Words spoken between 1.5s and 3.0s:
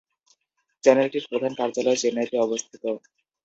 কার্যালয় চেন্নাইতে অবস্থিত।